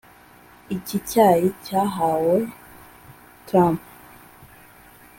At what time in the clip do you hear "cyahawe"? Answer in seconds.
1.65-2.37